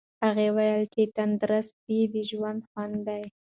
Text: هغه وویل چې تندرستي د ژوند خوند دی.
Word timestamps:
هغه 0.25 0.45
وویل 0.49 0.83
چې 0.93 1.01
تندرستي 1.15 1.99
د 2.13 2.15
ژوند 2.29 2.59
خوند 2.69 2.95
دی. 3.07 3.23